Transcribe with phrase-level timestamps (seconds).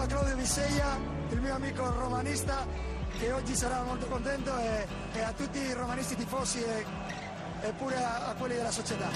[0.00, 0.98] saluto a Claudio Viseglia,
[1.30, 2.66] il mio amico romanista,
[3.18, 6.84] che oggi sarà molto contento, e, e a tutti i romanisti tifosi e,
[7.62, 9.08] e pure a, a quelli della società.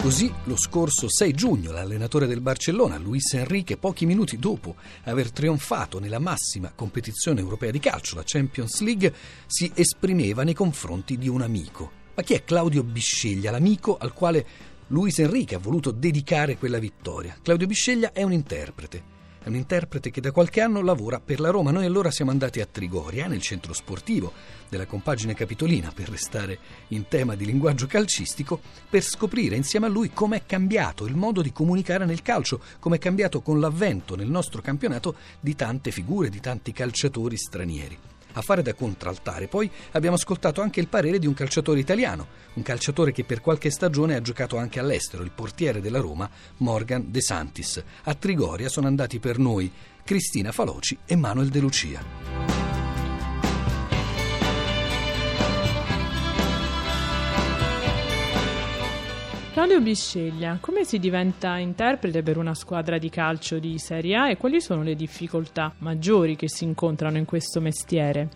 [0.00, 5.98] Così lo scorso 6 giugno l'allenatore del Barcellona, Luis Enrique, pochi minuti dopo aver trionfato
[5.98, 9.14] nella massima competizione europea di calcio, la Champions League,
[9.46, 12.03] si esprimeva nei confronti di un amico.
[12.14, 14.46] Ma chi è Claudio Bisceglia, l'amico al quale
[14.88, 17.36] Luis Enrique ha voluto dedicare quella vittoria?
[17.42, 19.12] Claudio Bisceglia è un interprete
[19.44, 21.70] è un interprete che da qualche anno lavora per la Roma.
[21.70, 24.32] Noi allora siamo andati a Trigoria, nel centro sportivo
[24.70, 26.58] della compagine capitolina, per restare
[26.88, 28.58] in tema di linguaggio calcistico,
[28.88, 33.42] per scoprire insieme a lui com'è cambiato il modo di comunicare nel calcio, com'è cambiato
[33.42, 37.98] con l'avvento nel nostro campionato di tante figure, di tanti calciatori stranieri
[38.34, 39.48] a fare da contraltare.
[39.48, 43.70] Poi abbiamo ascoltato anche il parere di un calciatore italiano, un calciatore che per qualche
[43.70, 47.82] stagione ha giocato anche all'estero, il portiere della Roma, Morgan De Santis.
[48.04, 49.70] A Trigoria sono andati per noi
[50.04, 52.83] Cristina Faloci e Manuel De Lucia.
[59.54, 64.36] Claudio Bisceglia, come si diventa interprete per una squadra di calcio di Serie A e
[64.36, 68.28] quali sono le difficoltà maggiori che si incontrano in questo mestiere?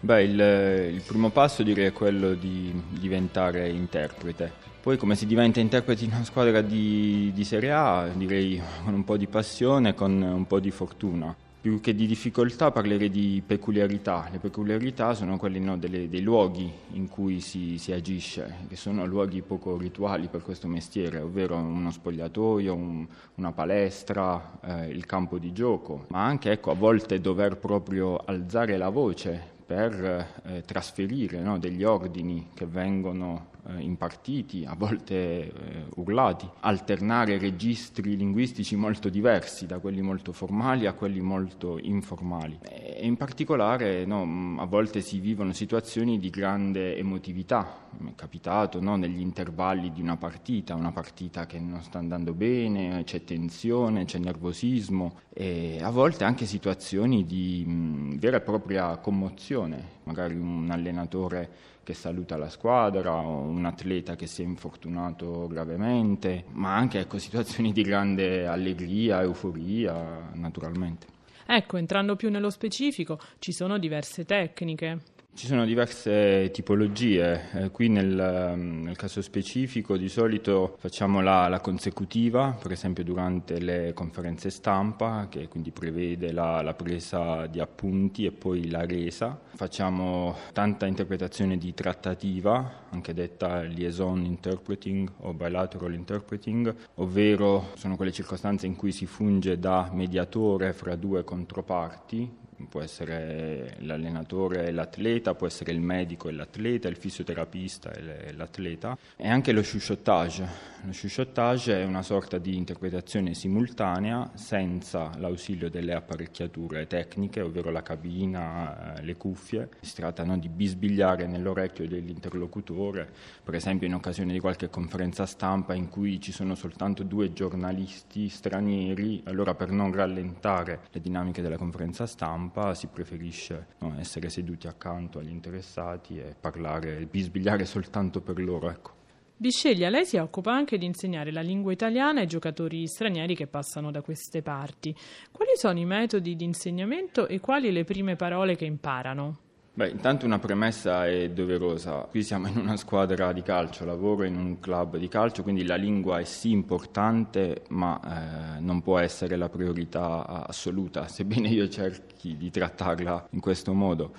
[0.00, 4.52] Beh, il, il primo passo direi è quello di diventare interprete.
[4.80, 8.08] Poi come si diventa interprete in una squadra di, di Serie A?
[8.12, 12.06] Direi con un po' di passione e con un po' di fortuna più che di
[12.06, 14.28] difficoltà parlerei di peculiarità.
[14.30, 19.06] Le peculiarità sono quelle no, delle, dei luoghi in cui si, si, agisce, che sono
[19.06, 23.06] luoghi poco rituali per questo mestiere, ovvero uno spogliatoio, un,
[23.36, 28.76] una palestra, eh, il campo di gioco, ma anche ecco, a volte dover proprio alzare
[28.76, 35.52] la voce per eh, trasferire no, degli ordini che vengono eh, impartiti, a volte eh,
[35.96, 42.58] urlati, alternare registri linguistici molto diversi, da quelli molto formali a quelli molto informali.
[42.62, 48.80] E in particolare no, a volte si vivono situazioni di grande emotività, mi è capitato
[48.80, 54.04] no, negli intervalli di una partita, una partita che non sta andando bene, c'è tensione,
[54.04, 60.68] c'è nervosismo e a volte anche situazioni di mh, vera e propria commozione, magari un
[60.70, 67.18] allenatore che saluta la squadra un atleta che si è infortunato gravemente, ma anche ecco,
[67.18, 71.06] situazioni di grande allegria, euforia, naturalmente.
[71.46, 75.13] Ecco, entrando più nello specifico, ci sono diverse tecniche.
[75.36, 81.48] Ci sono diverse tipologie, eh, qui nel, mm, nel, caso specifico di solito facciamo la,
[81.48, 87.58] la, consecutiva, per esempio durante le conferenze stampa, che quindi prevede la, la, presa di
[87.58, 89.36] appunti e poi la resa.
[89.56, 98.12] Facciamo tanta interpretazione di trattativa, anche detta liaison interpreting o bilateral interpreting, ovvero sono quelle
[98.12, 105.34] circostanze in cui si funge da mediatore fra due controparti, può essere l'allenatore e l'atleta,
[105.34, 110.73] può essere il medico e l'atleta, il fisioterapista e l'atleta, e anche lo chuchotage.
[110.84, 117.80] Lo chuchotage è una sorta di interpretazione simultanea senza l'ausilio delle apparecchiature tecniche, ovvero la
[117.80, 119.70] cabina, eh, le cuffie.
[119.80, 123.10] Si tratta no, di bisbigliare nell'orecchio dell'interlocutore,
[123.42, 128.28] per esempio in occasione di qualche conferenza stampa in cui ci sono soltanto due giornalisti
[128.28, 134.66] stranieri, allora per non rallentare le dinamiche della conferenza stampa, si preferisce no, essere seduti
[134.66, 138.68] accanto agli interessati e parlare, bisbigliare soltanto per loro.
[138.68, 139.03] Ecco.
[139.36, 143.90] Bisceglia, lei si occupa anche di insegnare la lingua italiana ai giocatori stranieri che passano
[143.90, 144.94] da queste parti.
[145.32, 149.38] Quali sono i metodi di insegnamento e quali le prime parole che imparano?
[149.76, 152.06] Beh, intanto una premessa è doverosa.
[152.08, 155.74] Qui siamo in una squadra di calcio, lavoro in un club di calcio, quindi la
[155.74, 162.36] lingua è sì importante, ma eh, non può essere la priorità assoluta, sebbene io cerchi
[162.36, 164.12] di trattarla in questo modo.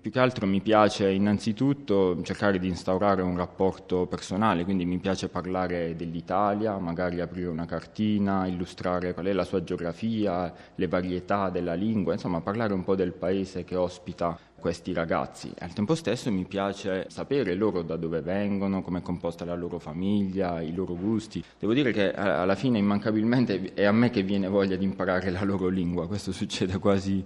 [0.00, 5.28] Più che altro mi piace innanzitutto cercare di instaurare un rapporto personale, quindi mi piace
[5.28, 11.74] parlare dell'Italia, magari aprire una cartina, illustrare qual è la sua geografia, le varietà della
[11.74, 15.52] lingua, insomma parlare un po' del paese che ospita questi ragazzi.
[15.58, 19.78] Al tempo stesso mi piace sapere loro da dove vengono, come è composta la loro
[19.78, 21.44] famiglia, i loro gusti.
[21.58, 25.44] Devo dire che alla fine immancabilmente è a me che viene voglia di imparare la
[25.44, 27.22] loro lingua, questo succede quasi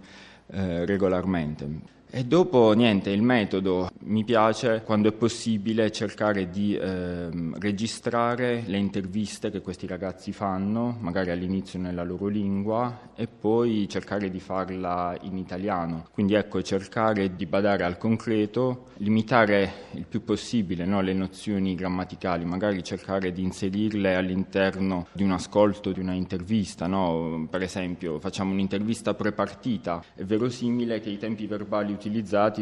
[0.48, 1.92] eh, regolarmente.
[2.16, 7.28] E dopo niente, il metodo mi piace quando è possibile cercare di eh,
[7.58, 14.30] registrare le interviste che questi ragazzi fanno, magari all'inizio nella loro lingua e poi cercare
[14.30, 16.06] di farla in italiano.
[16.12, 22.44] Quindi ecco, cercare di badare al concreto, limitare il più possibile no, le nozioni grammaticali,
[22.44, 26.86] magari cercare di inserirle all'interno di un ascolto, di una intervista.
[26.86, 27.48] No?
[27.50, 32.02] Per esempio, facciamo un'intervista prepartita, è verosimile che i tempi verbali utilizzati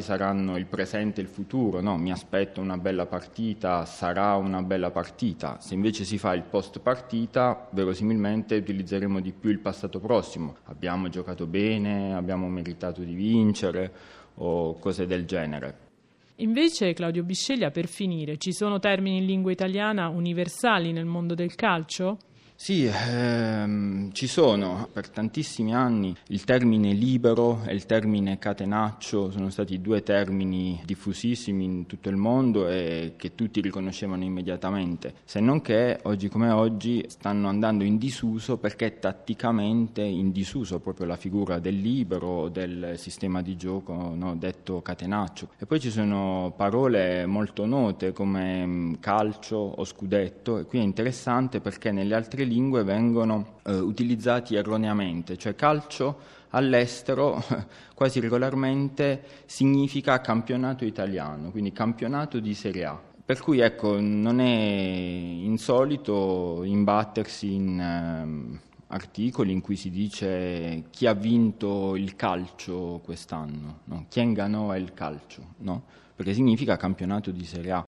[0.01, 1.97] saranno il presente e il futuro, no?
[1.97, 5.59] mi aspetto una bella partita, sarà una bella partita.
[5.61, 10.57] Se invece si fa il post partita, verosimilmente utilizzeremo di più il passato prossimo.
[10.65, 13.93] Abbiamo giocato bene, abbiamo meritato di vincere
[14.35, 15.91] o cose del genere.
[16.37, 21.55] Invece, Claudio Bisceglia, per finire, ci sono termini in lingua italiana universali nel mondo del
[21.55, 22.19] calcio?
[22.55, 29.51] Sì, ehm, ci sono per tantissimi anni il termine libero e il termine catenaccio sono
[29.51, 35.61] stati due termini diffusissimi in tutto il mondo e che tutti riconoscevano immediatamente, se non
[35.61, 41.59] che oggi come oggi stanno andando in disuso perché tatticamente in disuso proprio la figura
[41.59, 45.49] del libero, del sistema di gioco no, detto catenaccio.
[45.59, 50.83] E poi ci sono parole molto note come mm, calcio o scudetto e qui è
[50.83, 57.43] interessante perché nelle altre lingue vengono eh, utilizzati erroneamente, cioè calcio all'estero
[57.95, 63.01] quasi regolarmente significa campionato italiano, quindi campionato di Serie A.
[63.25, 71.07] Per cui ecco, non è insolito imbattersi in eh, articoli in cui si dice chi
[71.07, 74.07] ha vinto il calcio quest'anno, no?
[74.09, 75.85] chi ganò il calcio, no?
[76.15, 77.85] perché significa campionato di Serie A.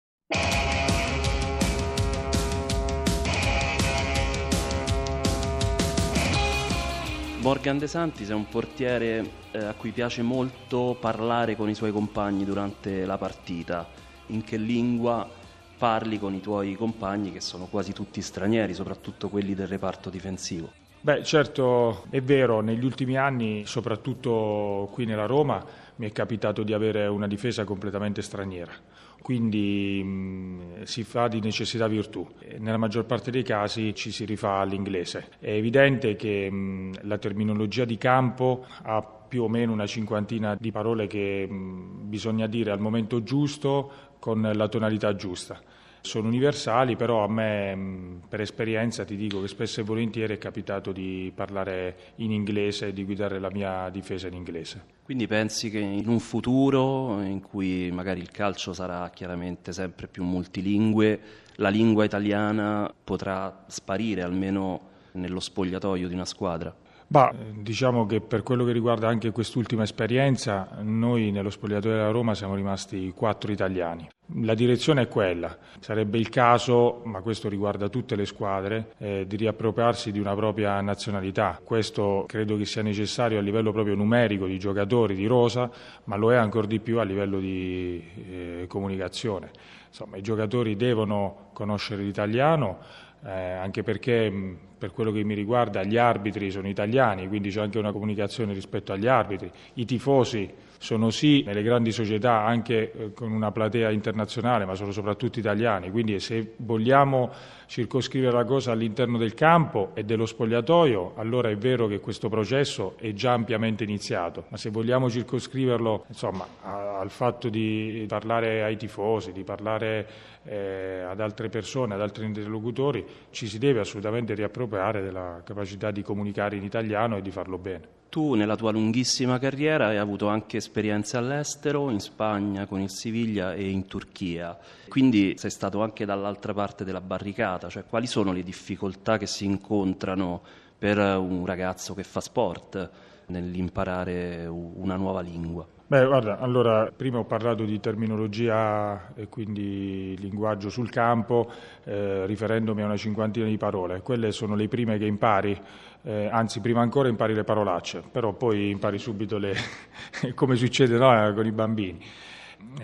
[7.42, 11.92] Morgan De Santis è un portiere eh, a cui piace molto parlare con i suoi
[11.92, 13.90] compagni durante la partita.
[14.28, 15.28] In che lingua
[15.76, 20.81] parli con i tuoi compagni che sono quasi tutti stranieri, soprattutto quelli del reparto difensivo?
[21.04, 25.64] Beh, certo è vero, negli ultimi anni, soprattutto qui nella Roma,
[25.96, 28.72] mi è capitato di avere una difesa completamente straniera,
[29.20, 32.28] quindi mh, si fa di necessità virtù.
[32.60, 35.30] Nella maggior parte dei casi ci si rifà all'inglese.
[35.40, 40.72] È evidente che mh, la terminologia di campo ha più o meno una cinquantina di
[40.72, 45.60] parole che mh, bisogna dire al momento giusto con la tonalità giusta
[46.02, 50.92] sono universali, però a me per esperienza ti dico che spesso e volentieri è capitato
[50.92, 54.84] di parlare in inglese e di guidare la mia difesa in inglese.
[55.04, 60.24] Quindi pensi che in un futuro in cui magari il calcio sarà chiaramente sempre più
[60.24, 61.20] multilingue,
[61.56, 66.74] la lingua italiana potrà sparire almeno nello spogliatoio di una squadra?
[67.12, 72.34] Bah, diciamo che per quello che riguarda anche quest'ultima esperienza, noi nello spogliatoio della Roma
[72.34, 74.08] siamo rimasti quattro italiani.
[74.36, 79.36] La direzione è quella, sarebbe il caso, ma questo riguarda tutte le squadre, eh, di
[79.36, 81.60] riappropriarsi di una propria nazionalità.
[81.62, 85.70] Questo credo che sia necessario a livello proprio numerico di giocatori, di rosa,
[86.06, 89.52] ma lo è ancora di più a livello di eh, comunicazione.
[89.88, 92.78] Insomma, i giocatori devono conoscere l'italiano,
[93.26, 97.80] eh, anche perché per quello che mi riguarda gli arbitri sono italiani, quindi c'è anche
[97.80, 99.52] una comunicazione rispetto agli arbitri.
[99.74, 100.50] I tifosi
[100.82, 105.92] sono sì nelle grandi società anche eh, con una platea internazionale, ma sono soprattutto italiani,
[105.92, 107.30] quindi se vogliamo
[107.68, 112.96] circoscrivere la cosa all'interno del campo e dello spogliatoio, allora è vero che questo processo
[112.98, 119.32] è già ampiamente iniziato, ma se vogliamo circoscriverlo insomma, al fatto di parlare ai tifosi,
[119.32, 120.08] di parlare
[120.46, 126.02] eh, ad altre persone, ad altri interlocutori, ci si deve assolutamente riappropriare della capacità di
[126.02, 128.00] comunicare in italiano e di farlo bene.
[128.12, 133.54] Tu nella tua lunghissima carriera hai avuto anche esperienze all'estero, in Spagna con il Siviglia
[133.54, 138.44] e in Turchia, quindi sei stato anche dall'altra parte della barricata, cioè quali sono le
[138.44, 140.42] difficoltà che si incontrano
[140.82, 142.90] per un ragazzo che fa sport
[143.28, 145.64] nell'imparare una nuova lingua?
[145.86, 151.52] Beh, guarda, allora, prima ho parlato di terminologia e quindi linguaggio sul campo,
[151.84, 154.02] eh, riferendomi a una cinquantina di parole.
[154.02, 155.56] Quelle sono le prime che impari,
[156.02, 159.54] eh, anzi, prima ancora impari le parolacce, però poi impari subito le...
[160.34, 162.04] come succede no, con i bambini.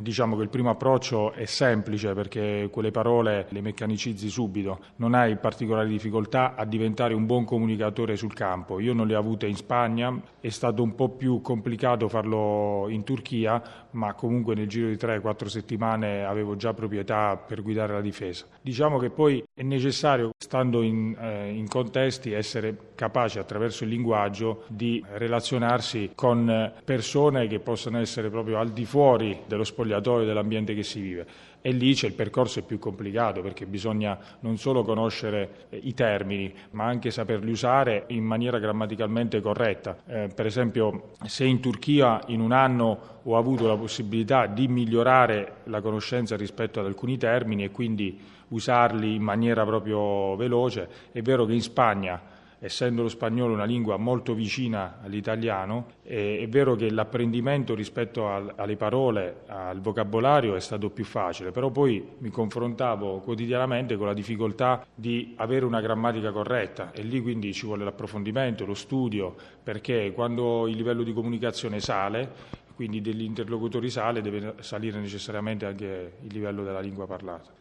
[0.01, 5.37] Diciamo che il primo approccio è semplice perché quelle parole le meccanicizzi subito, non hai
[5.37, 8.79] particolari difficoltà a diventare un buon comunicatore sul campo.
[8.79, 13.03] Io non le ho avute in Spagna, è stato un po' più complicato farlo in
[13.03, 18.45] Turchia, ma comunque nel giro di 3-4 settimane avevo già proprietà per guidare la difesa.
[18.61, 24.63] Diciamo che poi è necessario, stando in, eh, in contesti, essere capaci attraverso il linguaggio
[24.67, 30.83] di relazionarsi con persone che possono essere proprio al di fuori dello spogliatoio dell'ambiente che
[30.83, 31.25] si vive.
[31.61, 36.53] E lì c'è il percorso più complicato perché bisogna non solo conoscere eh, i termini,
[36.71, 39.97] ma anche saperli usare in maniera grammaticalmente corretta.
[40.07, 45.57] Eh, per esempio, se in Turchia in un anno ho avuto la possibilità di migliorare
[45.65, 48.19] la conoscenza rispetto ad alcuni termini e quindi
[48.49, 53.97] usarli in maniera proprio veloce, è vero che in Spagna essendo lo spagnolo una lingua
[53.97, 60.59] molto vicina all'italiano, è, è vero che l'apprendimento rispetto al, alle parole, al vocabolario è
[60.59, 66.31] stato più facile, però poi mi confrontavo quotidianamente con la difficoltà di avere una grammatica
[66.31, 71.79] corretta e lì quindi ci vuole l'approfondimento, lo studio, perché quando il livello di comunicazione
[71.79, 77.57] sale, quindi degli interlocutori sale, deve salire necessariamente anche il livello della lingua parlata.